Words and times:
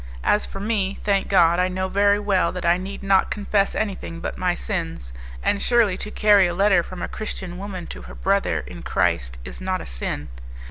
As 0.23 0.47
for 0.47 0.59
me, 0.59 0.97
thank 1.03 1.27
God! 1.27 1.59
I 1.59 1.67
know 1.67 1.87
very 1.87 2.17
well 2.17 2.51
that 2.53 2.65
I 2.65 2.77
need 2.77 3.03
not 3.03 3.29
confess 3.29 3.75
anything 3.75 4.19
but 4.19 4.35
my 4.35 4.55
sins, 4.55 5.13
and 5.43 5.61
surely 5.61 5.95
to 5.97 6.09
carry 6.09 6.47
a 6.47 6.55
letter 6.55 6.81
from 6.81 7.03
a 7.03 7.07
Christian 7.07 7.59
woman 7.59 7.85
to 7.85 8.01
her 8.01 8.15
brother 8.15 8.61
in 8.61 8.81
Christ 8.81 9.37
is 9.45 9.61
not 9.61 9.79
a 9.79 9.85
sin. 9.85 10.29